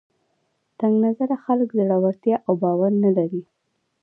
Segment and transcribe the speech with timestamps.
[0.79, 3.41] تنګ نظره خلک زړورتیا او باور نه لري